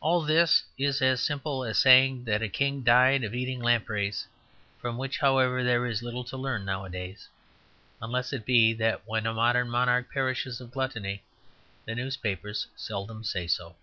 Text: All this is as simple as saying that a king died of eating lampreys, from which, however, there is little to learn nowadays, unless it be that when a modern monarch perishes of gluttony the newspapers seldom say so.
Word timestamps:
All 0.00 0.22
this 0.22 0.62
is 0.78 1.02
as 1.02 1.20
simple 1.22 1.64
as 1.64 1.76
saying 1.76 2.24
that 2.24 2.40
a 2.40 2.48
king 2.48 2.80
died 2.82 3.22
of 3.22 3.34
eating 3.34 3.60
lampreys, 3.60 4.26
from 4.80 4.96
which, 4.96 5.18
however, 5.18 5.62
there 5.62 5.84
is 5.84 6.02
little 6.02 6.24
to 6.24 6.36
learn 6.38 6.64
nowadays, 6.64 7.28
unless 8.00 8.32
it 8.32 8.46
be 8.46 8.72
that 8.72 9.06
when 9.06 9.26
a 9.26 9.34
modern 9.34 9.68
monarch 9.68 10.10
perishes 10.10 10.62
of 10.62 10.70
gluttony 10.70 11.22
the 11.84 11.94
newspapers 11.94 12.68
seldom 12.74 13.22
say 13.22 13.46
so. 13.46 13.76